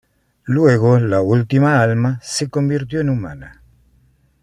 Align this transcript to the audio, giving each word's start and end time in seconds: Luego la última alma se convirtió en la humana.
Luego 0.45 0.97
la 0.97 1.21
última 1.21 1.79
alma 1.79 2.19
se 2.23 2.49
convirtió 2.49 3.01
en 3.01 3.05
la 3.05 3.13
humana. 3.13 3.61